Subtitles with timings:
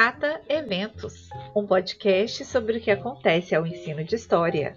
[0.00, 4.76] Cata Eventos, um podcast sobre o que acontece ao ensino de história.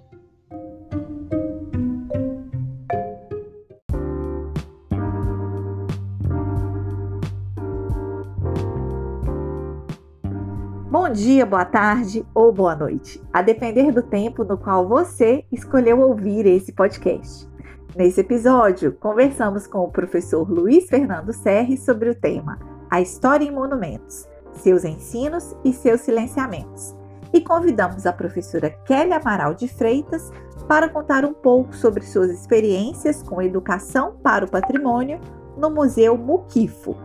[10.90, 16.00] Bom dia, boa tarde ou boa noite, a depender do tempo no qual você escolheu
[16.00, 17.48] ouvir esse podcast.
[17.96, 22.58] Nesse episódio, conversamos com o professor Luiz Fernando Serri sobre o tema
[22.90, 26.96] A História em Monumentos, seus ensinos e seus silenciamentos.
[27.34, 30.32] E convidamos a professora Kelly Amaral de Freitas
[30.68, 35.20] para contar um pouco sobre suas experiências com educação para o patrimônio
[35.58, 36.96] no Museu Muquifo.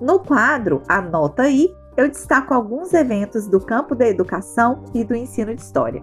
[0.00, 5.54] No quadro Anota aí, eu destaco alguns eventos do campo da educação e do ensino
[5.54, 6.02] de história.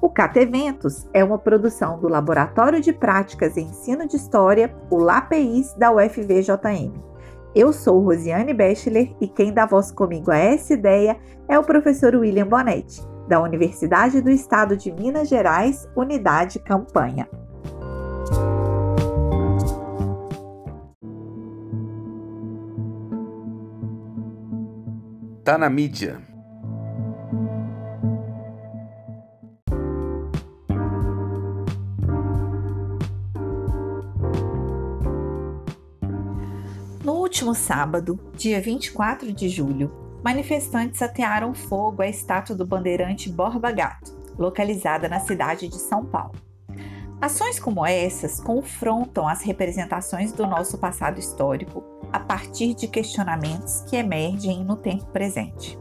[0.00, 4.96] O CAT Eventos é uma produção do Laboratório de Práticas em Ensino de História, o
[4.96, 6.92] LAPEIS da UFVJM.
[7.56, 11.16] Eu sou Rosiane Bechler e quem dá voz comigo a essa ideia
[11.48, 17.26] é o professor William Bonetti, da Universidade do Estado de Minas Gerais, Unidade Campanha.
[25.42, 26.25] Tá na mídia.
[37.46, 39.92] Último sábado, dia 24 de julho,
[40.24, 46.34] manifestantes atearam fogo à estátua do bandeirante Borba Gato, localizada na cidade de São Paulo.
[47.20, 53.94] Ações como essas confrontam as representações do nosso passado histórico a partir de questionamentos que
[53.94, 55.78] emergem no tempo presente.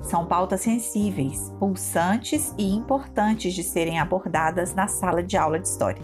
[0.00, 6.02] São pautas sensíveis, pulsantes e importantes de serem abordadas na sala de aula de história.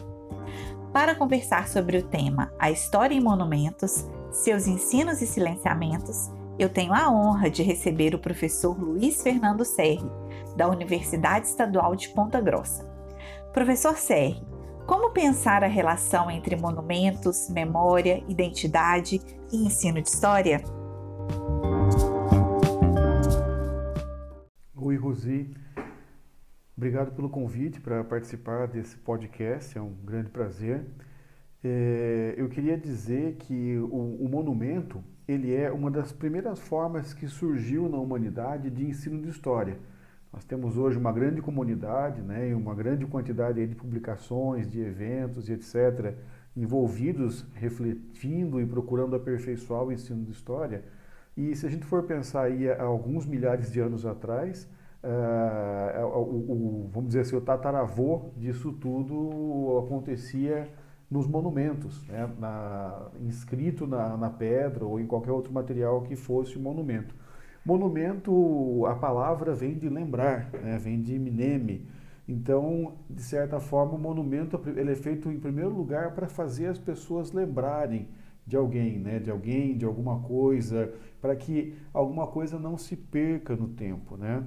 [0.93, 6.93] Para conversar sobre o tema A História em Monumentos, seus ensinos e silenciamentos, eu tenho
[6.93, 10.11] a honra de receber o professor Luiz Fernando Serri,
[10.57, 12.85] da Universidade Estadual de Ponta Grossa.
[13.53, 14.43] Professor Serri,
[14.87, 19.21] como pensar a relação entre monumentos, memória, identidade
[19.53, 20.63] e ensino de história?
[24.77, 25.55] Oi, Rosi.
[26.77, 30.87] Obrigado pelo convite para participar desse podcast, é um grande prazer.
[31.63, 37.27] É, eu queria dizer que o, o, monumento ele é uma das primeiras formas que
[37.27, 39.77] surgiu na humanidade de ensino de história.
[40.33, 45.55] Nós temos hoje uma grande comunidade, né, uma grande quantidade de publicações, de eventos e
[45.55, 46.15] etc.,
[46.57, 50.85] envolvidos, refletindo e procurando aperfeiçoar o ensino de história.
[51.37, 54.69] E se a gente for pensar aí há alguns milhares de anos atrás,
[55.03, 60.69] uh, o, o, vamos dizer assim, o tataravô disso tudo acontecia
[61.11, 62.31] nos monumentos, né?
[62.39, 67.15] na, inscrito na, na, pedra ou em qualquer outro material que fosse monumento.
[67.65, 70.79] Monumento, a palavra vem de lembrar, né?
[70.79, 71.87] vem de mineme.
[72.27, 76.79] Então, de certa forma, o monumento ele é feito em primeiro lugar para fazer as
[76.79, 78.09] pessoas lembrarem
[78.47, 79.19] de alguém, né?
[79.19, 80.93] de alguém, de alguma coisa,
[81.23, 84.17] para que alguma coisa não se perca no tempo.
[84.17, 84.45] Né?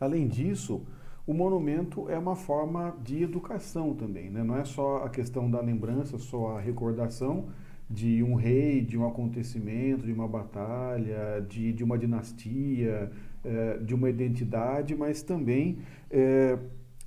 [0.00, 0.84] Além disso,
[1.26, 4.44] o monumento é uma forma de educação também, né?
[4.44, 7.48] não é só a questão da lembrança, só a recordação
[7.90, 13.10] de um rei, de um acontecimento, de uma batalha, de, de uma dinastia,
[13.44, 15.78] é, de uma identidade, mas também
[16.10, 16.58] é,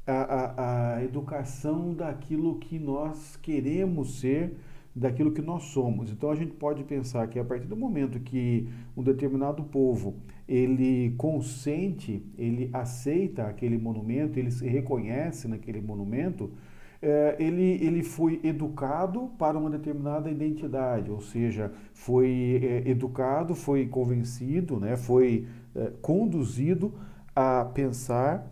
[0.06, 4.53] a, a, a educação daquilo que nós queremos ser
[4.96, 6.12] daquilo que nós somos.
[6.12, 10.18] Então a gente pode pensar que a partir do momento que um determinado povo
[10.50, 16.52] ele consente, ele aceita aquele monumento, ele se reconhece naquele monumento,
[17.00, 23.86] é, ele, ele foi educado para uma determinada identidade, ou seja, foi é, educado, foi
[23.86, 25.46] convencido, né, foi
[25.76, 26.96] é, conduzido
[27.36, 28.50] a pensar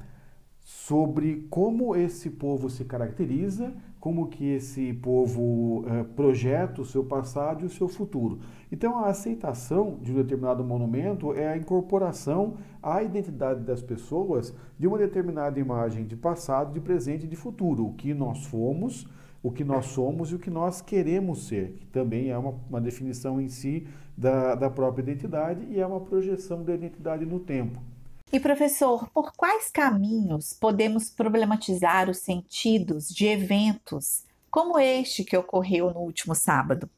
[0.67, 7.63] sobre como esse povo se caracteriza como que esse povo uh, projeta o seu passado
[7.63, 8.39] e o seu futuro.
[8.69, 14.85] Então, a aceitação de um determinado monumento é a incorporação à identidade das pessoas de
[14.85, 19.07] uma determinada imagem de passado, de presente e de futuro, o que nós fomos,
[19.41, 22.81] o que nós somos e o que nós queremos ser, que também é uma, uma
[22.81, 23.87] definição em si
[24.17, 27.79] da, da própria identidade e é uma projeção da identidade no tempo.
[28.31, 35.93] E professor, por quais caminhos podemos problematizar os sentidos de eventos como este que ocorreu
[35.93, 36.89] no último sábado?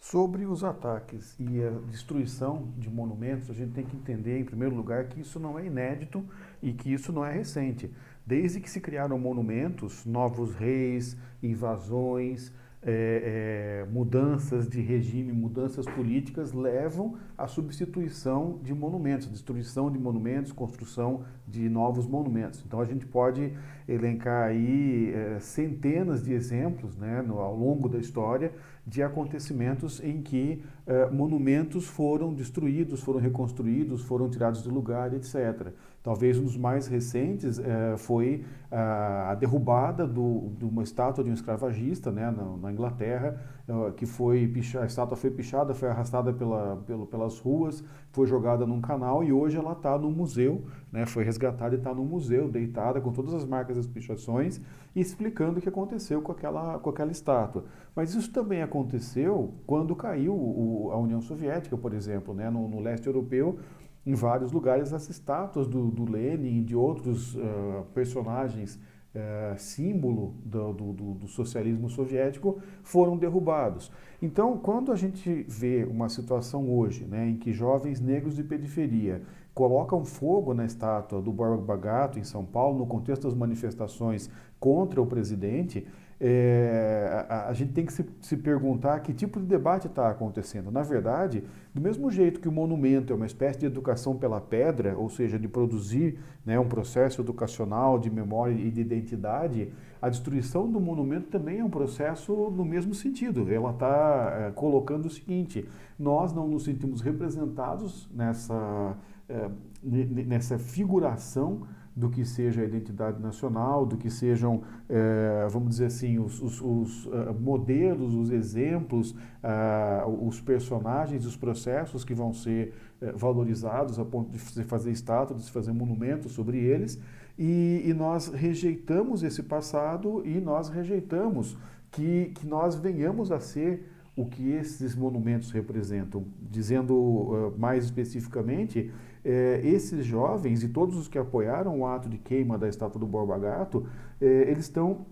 [0.00, 4.74] Sobre os ataques e a destruição de monumentos, a gente tem que entender, em primeiro
[4.74, 6.24] lugar, que isso não é inédito
[6.62, 7.90] e que isso não é recente.
[8.26, 12.50] Desde que se criaram monumentos, novos reis, invasões,
[12.84, 20.50] é, é, mudanças de regime, mudanças políticas levam à substituição de monumentos, destruição de monumentos,
[20.50, 22.62] construção de novos monumentos.
[22.66, 23.52] Então a gente pode
[23.88, 28.52] elencar aí é, centenas de exemplos né, no, ao longo da história
[28.84, 35.72] de acontecimentos em que é, monumentos foram destruídos, foram reconstruídos, foram tirados do lugar, etc.
[36.02, 38.44] Talvez um dos mais recentes é, foi
[38.74, 43.38] a derrubada do, de uma estátua de um escravagista né, na, na Inglaterra,
[43.68, 44.50] é, que foi
[44.80, 49.32] a estátua foi pichada, foi arrastada pela, pelo, pelas ruas, foi jogada num canal e
[49.32, 53.34] hoje ela está no museu, né, foi resgatada e está no museu, deitada com todas
[53.34, 54.60] as marcas das pichações
[54.96, 57.64] e explicando o que aconteceu com aquela, com aquela estátua.
[57.94, 62.80] Mas isso também aconteceu quando caiu o, a União Soviética, por exemplo, né, no, no
[62.80, 63.58] leste europeu
[64.04, 68.78] em vários lugares as estátuas do, do Lenin e de outros uh, personagens
[69.14, 73.92] uh, símbolo do, do, do, socialismo soviético foram derrubados.
[74.20, 79.22] Então, quando a gente vê uma situação hoje né, em que jovens negros de periferia
[79.54, 85.00] colocam fogo na estátua do Borba Gato em São Paulo, no contexto das manifestações contra
[85.00, 85.86] o presidente,
[86.24, 90.70] é, a, a, gente tem que se, se, perguntar que tipo de debate está acontecendo.
[90.70, 91.42] Na verdade,
[91.74, 95.36] do mesmo jeito que o monumento é uma espécie de educação pela pedra, ou seja,
[95.36, 101.26] de produzir né, um processo educacional de memória e de identidade, a destruição do monumento
[101.26, 103.52] também é um processo no mesmo sentido.
[103.52, 105.68] Ela está é, colocando o seguinte:
[105.98, 108.96] nós não nos sentimos representados nessa,
[109.28, 109.50] é,
[109.82, 111.62] nessa figuração
[111.94, 116.60] do que seja a identidade nacional, do que sejam, é, vamos dizer assim, os, os,
[116.60, 123.98] os uh, modelos, os exemplos, uh, os personagens, os processos que vão ser uh, valorizados
[123.98, 126.98] a ponto de se fazer estátua, de se fazer monumento sobre eles.
[127.38, 131.56] E, e, nós rejeitamos esse passado e nós rejeitamos
[131.90, 136.24] que, que nós venhamos a ser o que esses monumentos representam.
[136.50, 138.92] Dizendo mais especificamente,
[139.24, 143.06] é, esses jovens e todos os que apoiaram o ato de queima da estátua do
[143.06, 143.86] Borba Gato,
[144.20, 145.06] é, eles estão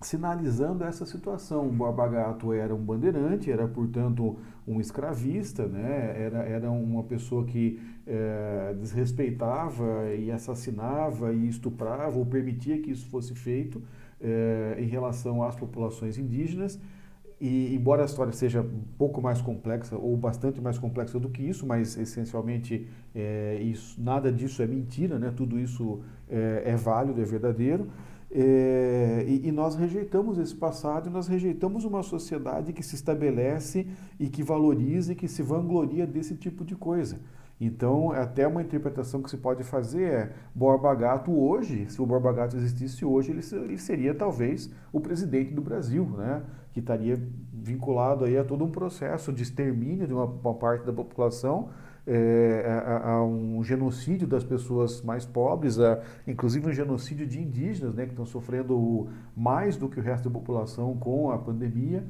[0.00, 1.68] sinalizando essa situação.
[1.68, 6.14] O Borba Gato era um bandeirante, era, portanto, um escravista, né?
[6.16, 13.08] era, era uma pessoa que é, desrespeitava e assassinava e estuprava ou permitia que isso
[13.08, 13.82] fosse feito
[14.20, 16.80] é, em relação às populações indígenas.
[17.40, 21.42] E embora a história seja um pouco mais complexa ou bastante mais complexa do que
[21.42, 25.32] isso, mas essencialmente é, isso, nada disso é mentira, né?
[25.34, 27.88] tudo isso é, é válido, é verdadeiro.
[28.32, 33.88] É, e, e, nós rejeitamos esse passado nós rejeitamos uma sociedade que se estabelece
[34.20, 37.18] e que valoriza e que se vangloria desse tipo de coisa.
[37.60, 42.32] Então, até uma interpretação que se pode fazer é Borba Gato hoje, se o Borba
[42.32, 46.42] Gato existisse hoje, ele, ele seria talvez o presidente do Brasil, né?
[46.72, 47.20] Que estaria
[47.52, 51.68] vinculado aí a todo um processo de extermínio de uma, uma parte da população,
[52.06, 57.94] é, a, a, um genocídio das pessoas mais pobres, a, inclusive um genocídio de indígenas,
[57.94, 62.04] né, que estão sofrendo mais do que o resto da população com a pandemia.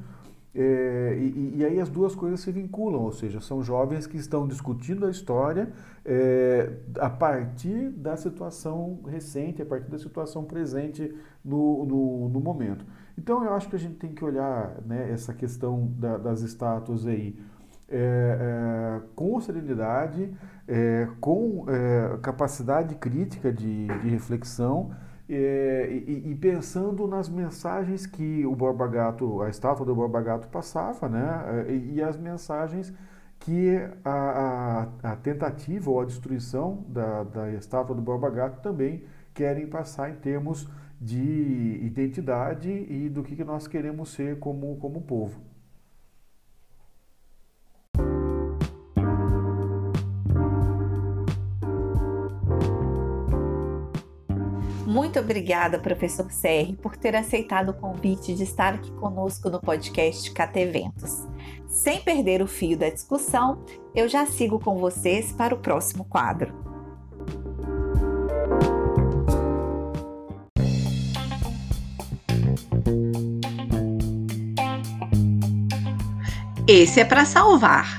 [0.53, 4.45] É, e, e, aí as duas coisas se vinculam, ou seja, são jovens que estão
[4.45, 5.71] discutindo a história
[6.03, 12.85] é, a partir da situação recente, a partir da situação presente no, no, no momento.
[13.21, 17.05] Então eu acho que a gente tem que olhar né, essa questão da, das estátuas
[17.05, 17.39] aí
[17.87, 20.33] é, é com serenidade,
[20.67, 24.89] é, com é, capacidade crítica de, de reflexão
[25.29, 30.47] é, e, e, pensando nas mensagens que o Borba Gato, a estátua do Borba Gato
[30.47, 31.65] passava, né?
[31.69, 32.91] E, e as mensagens
[33.39, 39.03] que a, a, a, tentativa ou a destruição da, da estátua do Borba Gato também
[39.33, 40.67] querem passar em termos
[41.01, 45.41] de identidade e do que nós queremos ser como, como povo.
[54.85, 60.31] Muito obrigada, professor Serri, por ter aceitado o convite de estar aqui conosco no podcast
[60.31, 61.25] CAT Eventos.
[61.67, 63.63] Sem perder o fio da discussão,
[63.95, 66.70] eu já sigo com vocês para o próximo quadro.
[76.73, 77.97] Esse é para salvar.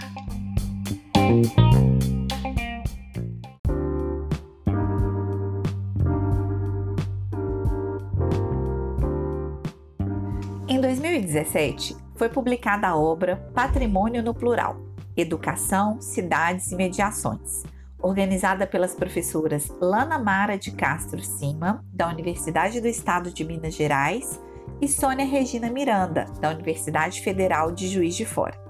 [10.66, 14.80] Em 2017, foi publicada a obra Patrimônio no Plural:
[15.14, 17.64] Educação, Cidades e Mediações,
[18.00, 24.40] organizada pelas professoras Lana Mara de Castro Cima, da Universidade do Estado de Minas Gerais,
[24.82, 28.60] e Sônia Regina Miranda, da Universidade Federal de Juiz de Fora.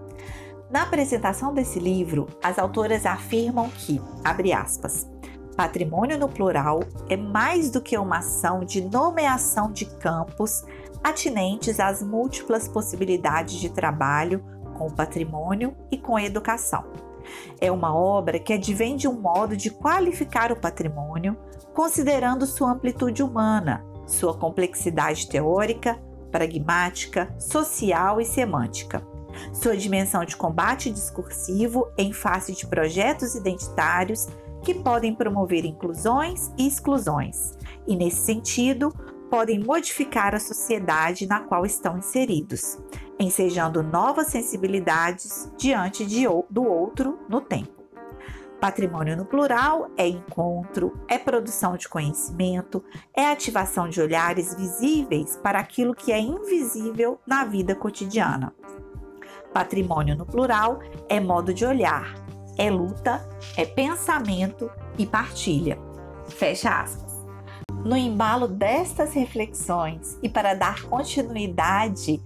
[0.70, 5.10] Na apresentação desse livro, as autoras afirmam que, abre aspas,
[5.56, 10.62] patrimônio no plural é mais do que uma ação de nomeação de campos
[11.02, 14.44] atinentes às múltiplas possibilidades de trabalho
[14.76, 16.84] com o patrimônio e com a educação.
[17.58, 21.38] É uma obra que advém de um modo de qualificar o patrimônio,
[21.72, 26.00] considerando sua amplitude humana, sua complexidade teórica,
[26.30, 29.06] pragmática, social e semântica,
[29.52, 34.28] sua dimensão de combate discursivo em face de projetos identitários
[34.62, 38.94] que podem promover inclusões e exclusões, e, nesse sentido,
[39.30, 42.78] podem modificar a sociedade na qual estão inseridos,
[43.18, 47.81] ensejando novas sensibilidades diante de, do outro no tempo.
[48.62, 52.80] Patrimônio no plural é encontro, é produção de conhecimento,
[53.12, 58.54] é ativação de olhares visíveis para aquilo que é invisível na vida cotidiana.
[59.52, 60.78] Patrimônio no plural
[61.08, 62.14] é modo de olhar,
[62.56, 65.76] é luta, é pensamento e partilha.
[66.28, 67.20] Fecha aspas.
[67.84, 72.22] No embalo destas reflexões e para dar continuidade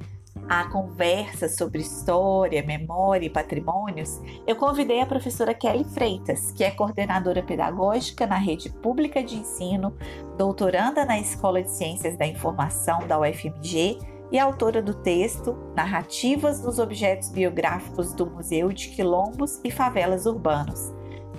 [0.48, 6.70] à conversa sobre história, memória e patrimônios, eu convidei a professora Kelly Freitas, que é
[6.70, 9.96] coordenadora pedagógica na rede pública de ensino,
[10.36, 13.98] doutoranda na Escola de Ciências da Informação da UFMG
[14.30, 20.92] e autora do texto Narrativas nos Objetos Biográficos do Museu de Quilombos e Favelas Urbanos,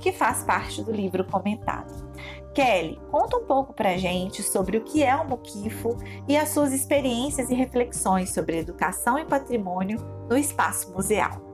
[0.07, 1.93] que faz parte do livro comentado.
[2.53, 5.97] Kelly, conta um pouco pra gente sobre o que é o Muquifo
[6.29, 9.99] e as suas experiências e reflexões sobre educação e patrimônio
[10.29, 11.46] no espaço museal.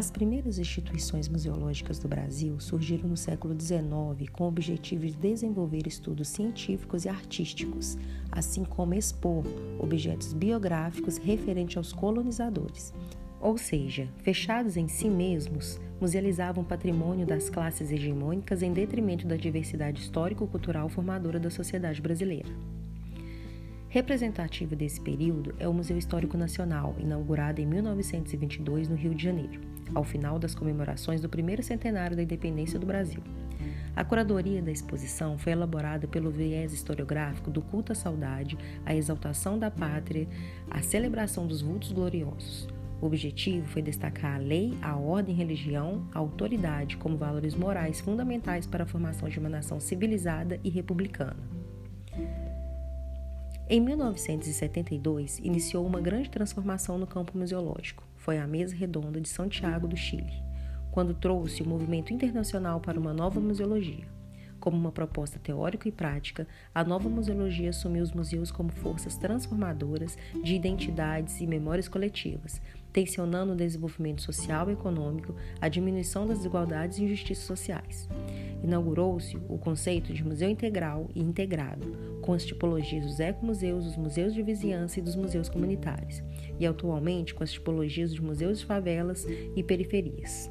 [0.00, 5.86] As primeiras instituições museológicas do Brasil surgiram no século XIX com o objetivo de desenvolver
[5.86, 7.98] estudos científicos e artísticos,
[8.32, 9.44] assim como expor
[9.78, 12.94] objetos biográficos referentes aos colonizadores.
[13.42, 20.00] Ou seja, fechados em si mesmos, musealizavam patrimônio das classes hegemônicas em detrimento da diversidade
[20.00, 22.48] histórico-cultural formadora da sociedade brasileira.
[23.90, 29.60] Representativo desse período é o Museu Histórico Nacional, inaugurado em 1922 no Rio de Janeiro
[29.94, 33.22] ao final das comemorações do primeiro centenário da independência do Brasil.
[33.94, 38.56] A curadoria da exposição foi elaborada pelo viés historiográfico do culto à saudade,
[38.86, 40.28] à exaltação da pátria,
[40.70, 42.68] à celebração dos vultos gloriosos.
[43.00, 48.66] O objetivo foi destacar a lei, a ordem, religião, a autoridade como valores morais fundamentais
[48.66, 51.36] para a formação de uma nação civilizada e republicana.
[53.68, 59.88] Em 1972, iniciou uma grande transformação no campo museológico foi a Mesa Redonda de Santiago
[59.88, 60.42] do Chile,
[60.90, 64.06] quando trouxe o movimento internacional para uma nova museologia.
[64.60, 70.18] Como uma proposta teórica e prática, a nova museologia assumiu os museus como forças transformadoras
[70.44, 72.60] de identidades e memórias coletivas,
[72.92, 78.08] tensionando o desenvolvimento social e econômico, a diminuição das desigualdades e injustiças sociais.
[78.62, 84.34] Inaugurou-se o conceito de museu integral e integrado, com as tipologias dos ecomuseus, dos museus
[84.34, 86.22] de vizinhança e dos museus comunitários,
[86.58, 90.50] e atualmente com as tipologias dos museus de favelas e periferias.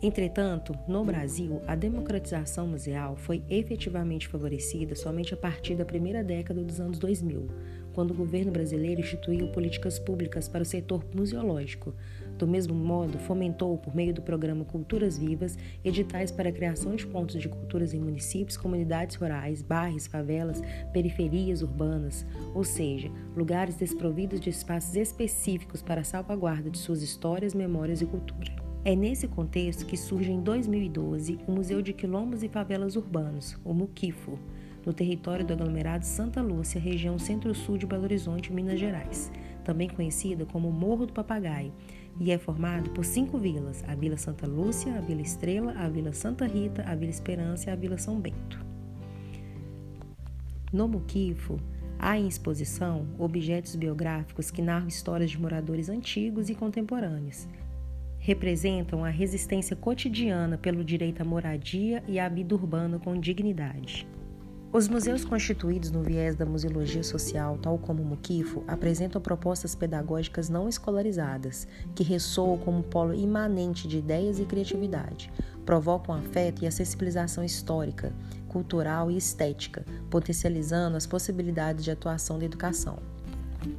[0.00, 6.62] Entretanto, no Brasil, a democratização museal foi efetivamente favorecida somente a partir da primeira década
[6.62, 7.48] dos anos 2000,
[7.98, 11.92] quando o governo brasileiro instituiu políticas públicas para o setor museológico.
[12.38, 17.04] Do mesmo modo, fomentou, por meio do programa Culturas Vivas, editais para a criação de
[17.04, 20.62] pontos de culturas em municípios, comunidades rurais, bairros, favelas,
[20.92, 22.24] periferias urbanas,
[22.54, 28.06] ou seja, lugares desprovidos de espaços específicos para a salvaguarda de suas histórias, memórias e
[28.06, 28.54] cultura.
[28.84, 33.74] É nesse contexto que surge em 2012 o Museu de Quilombos e Favelas Urbanos, o
[33.74, 34.38] MUQUIFO,
[34.88, 39.30] no território do aglomerado Santa Lúcia, região centro-sul de Belo Horizonte, Minas Gerais,
[39.62, 41.74] também conhecida como Morro do Papagaio,
[42.18, 46.14] e é formado por cinco vilas: a Vila Santa Lúcia, a Vila Estrela, a Vila
[46.14, 48.64] Santa Rita, a Vila Esperança e a Vila São Bento.
[50.72, 51.60] No Muquifo,
[51.98, 57.46] há em exposição objetos biográficos que narram histórias de moradores antigos e contemporâneos,
[58.18, 64.08] representam a resistência cotidiana pelo direito à moradia e à vida urbana com dignidade.
[64.70, 70.50] Os museus constituídos no viés da museologia social, tal como o Muquifo, apresentam propostas pedagógicas
[70.50, 75.32] não escolarizadas, que ressoam como polo imanente de ideias e criatividade,
[75.64, 78.12] provocam afeto e a sensibilização histórica,
[78.46, 82.98] cultural e estética, potencializando as possibilidades de atuação da educação.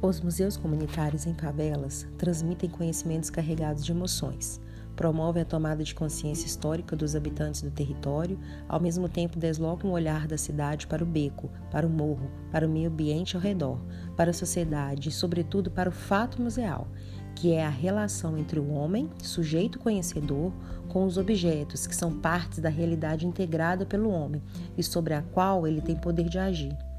[0.02, 4.60] Os museus comunitários em favelas transmitem conhecimentos carregados de emoções.
[5.00, 8.38] Promove a tomada de consciência histórica dos habitantes do território,
[8.68, 12.66] ao mesmo tempo desloca um olhar da cidade para o beco, para o morro, para
[12.66, 13.80] o meio ambiente ao redor,
[14.14, 16.86] para a sociedade e, sobretudo, para o fato museal,
[17.34, 20.52] que é a relação entre o homem, sujeito conhecedor,
[20.90, 24.42] com os objetos que são partes da realidade integrada pelo homem
[24.76, 26.89] e sobre a qual ele tem poder de agir.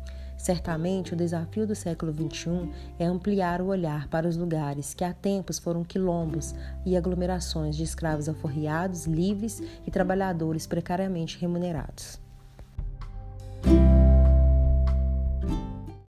[0.41, 2.67] Certamente, o desafio do século XXI
[2.98, 7.83] é ampliar o olhar para os lugares que há tempos foram quilombos e aglomerações de
[7.83, 12.19] escravos alforriados, livres e trabalhadores precariamente remunerados.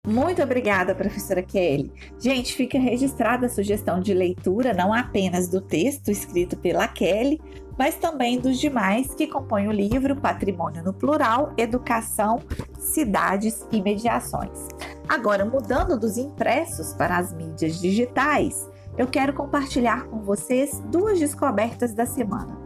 [0.06, 1.92] Muito obrigada, professora Kelly.
[2.18, 7.38] Gente, fica registrada a sugestão de leitura não apenas do texto escrito pela Kelly,
[7.78, 12.40] mas também dos demais que compõem o livro Patrimônio no Plural, Educação,
[12.78, 14.68] Cidades e Mediações.
[15.08, 21.94] Agora, mudando dos impressos para as mídias digitais, eu quero compartilhar com vocês duas descobertas
[21.94, 22.60] da semana.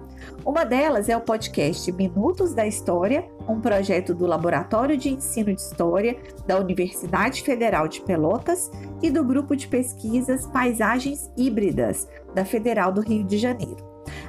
[0.44, 5.60] Uma delas é o podcast Minutos da História, um projeto do Laboratório de Ensino de
[5.60, 8.70] História da Universidade Federal de Pelotas
[9.02, 13.85] e do Grupo de Pesquisas Paisagens Híbridas da Federal do Rio de Janeiro.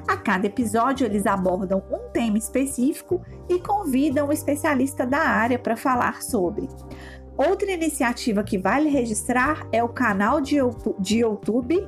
[0.07, 5.75] A cada episódio, eles abordam um tema específico e convidam um especialista da área para
[5.75, 6.67] falar sobre.
[7.37, 11.87] Outra iniciativa que vale registrar é o canal de YouTube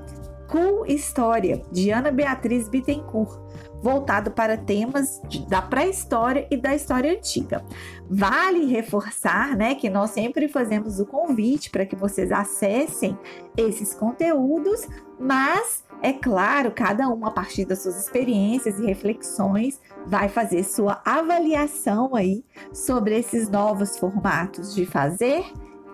[0.50, 3.39] Cool História, de Ana Beatriz Bittencourt,
[3.81, 7.63] voltado para temas da pré-história e da história antiga.
[8.10, 13.17] Vale reforçar, né, que nós sempre fazemos o convite para que vocês acessem
[13.55, 14.88] esses conteúdos,
[15.19, 21.01] mas é claro, cada um a partir das suas experiências e reflexões vai fazer sua
[21.03, 25.46] avaliação aí sobre esses novos formatos de fazer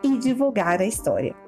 [0.04, 1.45] e divulgar a história.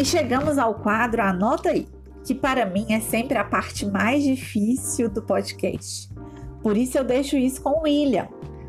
[0.00, 1.88] E chegamos ao quadro Anota aí,
[2.24, 6.08] que para mim é sempre a parte mais difícil do podcast.
[6.62, 8.28] Por isso eu deixo isso com o William.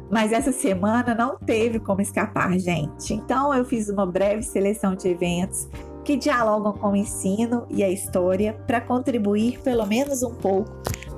[0.09, 3.13] Mas essa semana não teve como escapar, gente.
[3.13, 5.69] Então eu fiz uma breve seleção de eventos
[6.03, 10.71] que dialogam com o ensino e a história para contribuir pelo menos um pouco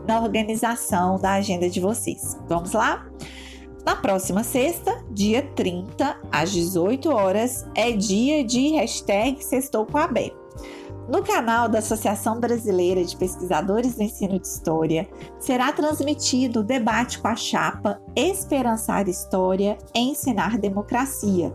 [0.06, 2.38] na organização da agenda de vocês.
[2.50, 3.08] Vamos lá?
[3.86, 10.08] Na próxima sexta, dia 30, às 18 horas, é dia de hashtag Sextou com a
[10.08, 10.32] B.
[11.10, 17.20] No canal da Associação Brasileira de Pesquisadores do Ensino de História, será transmitido o debate
[17.20, 21.52] com a chapa Esperançar História Ensinar Democracia,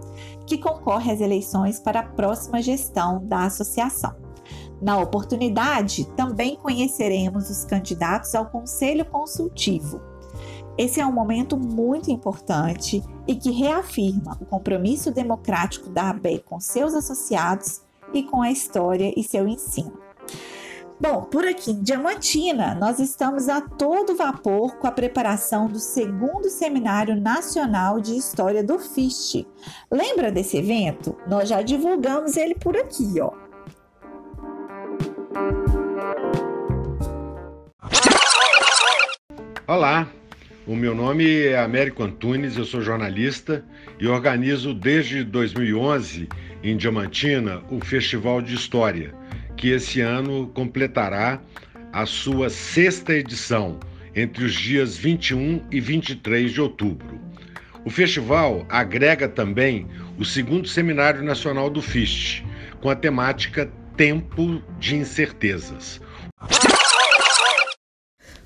[0.46, 4.16] que concorre às eleições para a próxima gestão da associação.
[4.82, 10.15] Na oportunidade, também conheceremos os candidatos ao Conselho Consultivo.
[10.78, 16.60] Esse é um momento muito importante e que reafirma o compromisso democrático da ABE com
[16.60, 17.80] seus associados
[18.12, 19.98] e com a história e seu ensino.
[21.00, 26.48] Bom, por aqui em Diamantina, nós estamos a todo vapor com a preparação do segundo
[26.48, 29.46] Seminário Nacional de História do FIST.
[29.90, 31.16] Lembra desse evento?
[31.26, 33.32] Nós já divulgamos ele por aqui, ó.
[39.68, 40.08] Olá,
[40.66, 43.64] o meu nome é Américo Antunes, eu sou jornalista
[44.00, 46.28] e organizo desde 2011
[46.62, 49.14] em Diamantina o Festival de História,
[49.56, 51.40] que esse ano completará
[51.92, 53.78] a sua sexta edição,
[54.14, 57.20] entre os dias 21 e 23 de outubro.
[57.84, 59.86] O festival agrega também
[60.18, 62.44] o segundo Seminário Nacional do FIST,
[62.80, 66.00] com a temática Tempo de Incertezas.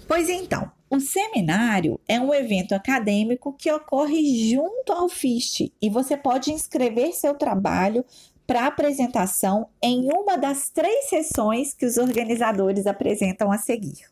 [0.07, 6.17] Pois então, o seminário é um evento acadêmico que ocorre junto ao FIST e você
[6.17, 8.05] pode inscrever seu trabalho
[8.45, 14.11] para apresentação em uma das três sessões que os organizadores apresentam a seguir.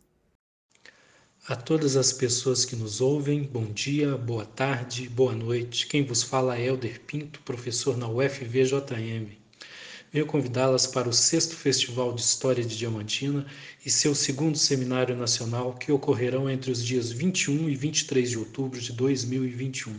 [1.48, 5.88] A todas as pessoas que nos ouvem, bom dia, boa tarde, boa noite.
[5.88, 9.38] Quem vos fala é Helder Pinto, professor na UFVJM
[10.18, 13.46] venho convidá-las para o sexto Festival de História de Diamantina
[13.87, 18.81] e seu segundo Seminário Nacional, que ocorrerão entre os dias 21 e 23 de outubro
[18.81, 19.94] de 2021.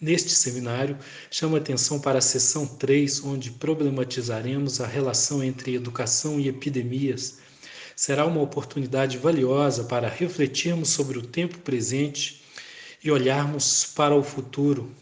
[0.00, 0.98] Neste seminário,
[1.30, 7.38] chamo atenção para a sessão 3, onde problematizaremos a relação entre educação e epidemias.
[7.94, 12.42] Será uma oportunidade valiosa para refletirmos sobre o tempo presente
[13.04, 14.92] e olharmos para o futuro.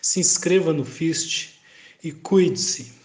[0.00, 1.58] Se inscreva no FIST
[2.04, 2.99] e cuide-se.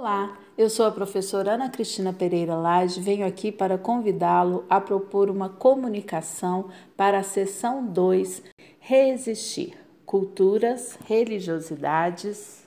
[0.00, 3.02] Olá, eu sou a professora Ana Cristina Pereira Lage.
[3.02, 8.42] Venho aqui para convidá-lo a propor uma comunicação para a sessão 2:
[8.78, 12.66] Resistir culturas, religiosidades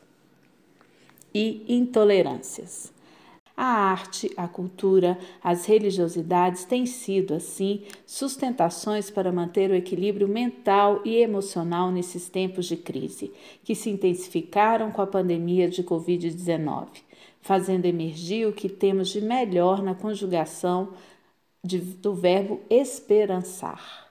[1.33, 2.93] e intolerâncias.
[3.57, 11.01] A arte, a cultura, as religiosidades têm sido, assim, sustentações para manter o equilíbrio mental
[11.03, 13.31] e emocional nesses tempos de crise,
[13.63, 16.87] que se intensificaram com a pandemia de Covid-19
[17.41, 20.93] fazendo emergir o que temos de melhor na conjugação
[21.63, 24.03] de, do verbo esperançar.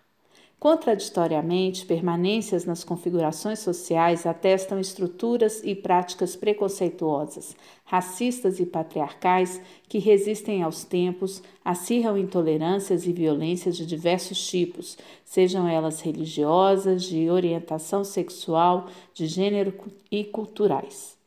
[0.63, 10.63] Contraditoriamente, permanências nas configurações sociais atestam estruturas e práticas preconceituosas, racistas e patriarcais que resistem
[10.63, 18.87] aos tempos, acirram intolerâncias e violências de diversos tipos, sejam elas religiosas, de orientação sexual,
[19.13, 19.75] de gênero
[20.13, 21.21] e culturais.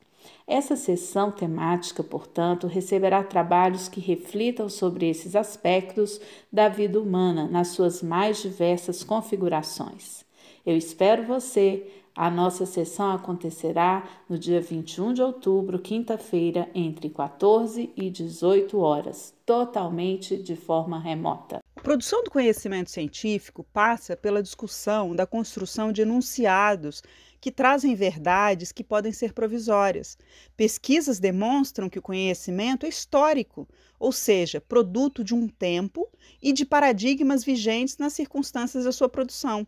[0.48, 6.22] Essa sessão temática, portanto, receberá trabalhos que reflitam sobre esses aspectos
[6.54, 10.24] da vida humana nas suas mais diversas configurações.
[10.64, 11.88] Eu espero você.
[12.16, 19.34] A nossa sessão acontecerá no dia 21 de outubro, quinta-feira, entre 14 e 18 horas,
[19.46, 21.60] totalmente de forma remota.
[21.76, 27.04] A produção do conhecimento científico passa pela discussão da construção de enunciados
[27.46, 30.18] que trazem verdades que podem ser provisórias.
[30.58, 36.10] Pesquisas demonstram que o conhecimento é histórico, ou seja, produto de um tempo
[36.42, 39.68] e de paradigmas vigentes nas circunstâncias da sua produção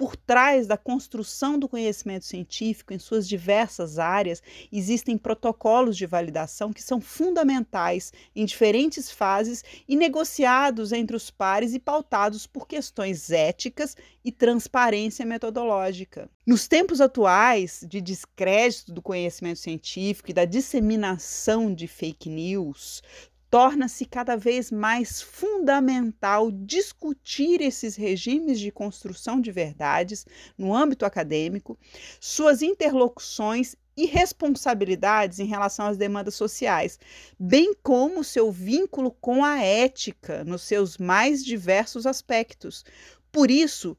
[0.00, 6.72] por trás da construção do conhecimento científico em suas diversas áreas, existem protocolos de validação
[6.72, 13.30] que são fundamentais em diferentes fases e negociados entre os pares e pautados por questões
[13.30, 16.30] éticas e transparência metodológica.
[16.46, 23.02] Nos tempos atuais de descrédito do conhecimento científico e da disseminação de fake news,
[23.50, 30.24] torna-se cada vez mais fundamental discutir esses regimes de construção de verdades
[30.56, 31.76] no âmbito acadêmico,
[32.20, 36.98] suas interlocuções e responsabilidades em relação às demandas sociais,
[37.38, 42.84] bem como seu vínculo com a ética nos seus mais diversos aspectos.
[43.32, 43.98] Por isso,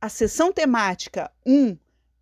[0.00, 1.76] a sessão temática 1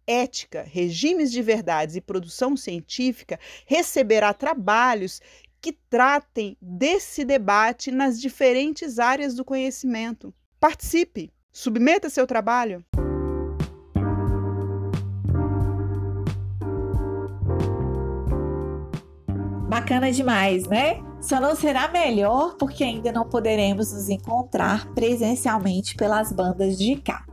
[0.06, 5.20] ética, regimes de verdades e produção científica receberá trabalhos
[5.60, 10.34] que tratem desse debate nas diferentes áreas do conhecimento.
[10.60, 12.84] Participe, submeta seu trabalho.
[19.68, 21.02] Bacana demais, né?
[21.20, 27.26] Só não será melhor porque ainda não poderemos nos encontrar presencialmente pelas bandas de cá.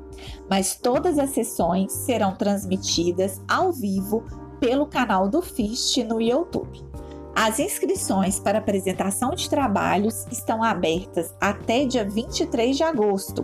[0.50, 4.26] Mas todas as sessões serão transmitidas ao vivo
[4.60, 6.93] pelo canal do FIST no YouTube.
[7.36, 13.44] As inscrições para apresentação de trabalhos estão abertas até dia 23 de agosto.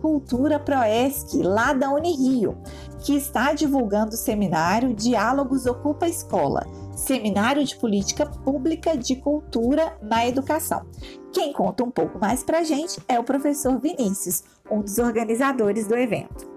[0.00, 2.56] @culturaproesc lá da Unirio,
[3.04, 10.26] que está divulgando o seminário Diálogos Ocupa Escola, seminário de política pública de cultura na
[10.26, 10.86] educação.
[11.32, 15.86] Quem conta um pouco mais para a gente é o professor Vinícius, um dos organizadores
[15.86, 16.48] do evento.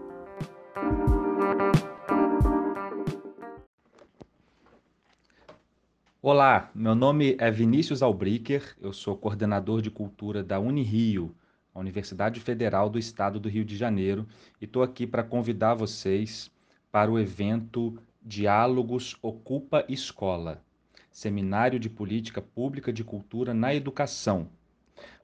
[6.26, 11.36] Olá, meu nome é Vinícius Albricker, eu sou coordenador de cultura da Unirio,
[11.76, 14.26] a Universidade Federal do Estado do Rio de Janeiro,
[14.62, 16.50] e estou aqui para convidar vocês
[16.90, 20.64] para o evento Diálogos Ocupa Escola,
[21.12, 24.48] Seminário de Política Pública de Cultura na Educação.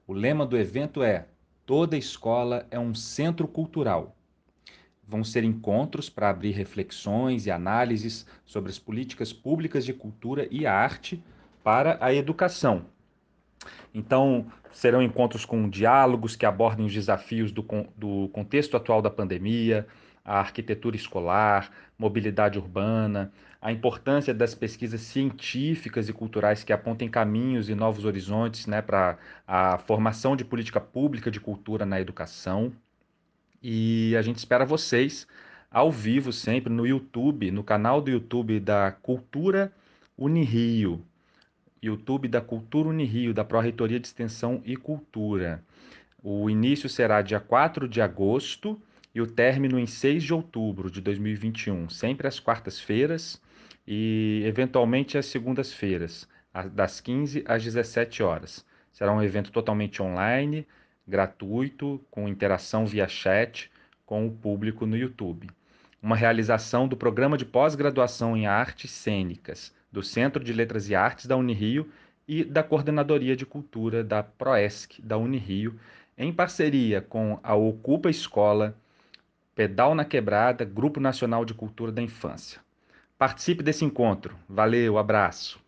[0.06, 1.28] O lema do evento é
[1.64, 4.14] Toda escola é um centro cultural
[5.10, 10.66] vão ser encontros para abrir reflexões e análises sobre as políticas públicas de cultura e
[10.66, 11.20] arte
[11.64, 12.86] para a educação.
[13.92, 19.84] Então, serão encontros com diálogos que abordem os desafios do, do contexto atual da pandemia,
[20.24, 27.68] a arquitetura escolar, mobilidade urbana, a importância das pesquisas científicas e culturais que apontem caminhos
[27.68, 32.72] e novos horizontes né, para a formação de política pública de cultura na educação.
[33.62, 35.26] E a gente espera vocês
[35.70, 39.72] ao vivo sempre no YouTube, no canal do YouTube da Cultura
[40.16, 41.04] Unirio.
[41.82, 45.62] YouTube da Cultura Unirio, da Pró-Reitoria de Extensão e Cultura.
[46.22, 48.80] O início será dia 4 de agosto
[49.14, 53.40] e o término em 6 de outubro de 2021, sempre às quartas-feiras
[53.86, 56.28] e eventualmente às segundas-feiras,
[56.72, 58.64] das 15 às 17 horas.
[58.92, 60.66] Será um evento totalmente online,
[61.10, 63.70] gratuito, com interação via chat
[64.06, 65.50] com o público no YouTube.
[66.02, 71.26] Uma realização do programa de pós-graduação em artes cênicas do Centro de Letras e Artes
[71.26, 71.90] da Unirio
[72.26, 75.78] e da Coordenadoria de Cultura da Proesc da Unirio,
[76.16, 78.76] em parceria com a Ocupa Escola,
[79.54, 82.60] Pedal na Quebrada, Grupo Nacional de Cultura da Infância.
[83.18, 84.36] Participe desse encontro.
[84.48, 85.60] Valeu, abraço.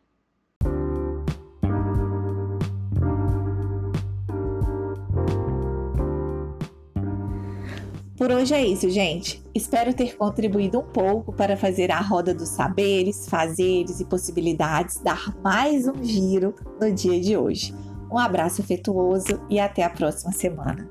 [8.22, 9.42] Por hoje é isso, gente.
[9.52, 15.36] Espero ter contribuído um pouco para fazer a roda dos saberes, fazeres e possibilidades dar
[15.42, 17.74] mais um giro no dia de hoje.
[18.08, 20.88] Um abraço afetuoso e até a próxima semana.